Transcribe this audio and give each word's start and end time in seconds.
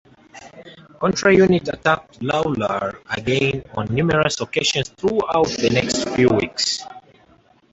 Contra 0.99 1.31
Unit 1.31 1.67
attacked 1.67 2.23
Lawlor 2.23 2.99
again 3.11 3.63
on 3.77 3.85
numerous 3.93 4.41
occasions 4.41 4.89
throughout 4.97 5.45
the 5.61 5.69
next 5.71 6.09
few 6.15 6.27
weeks. 6.29 6.81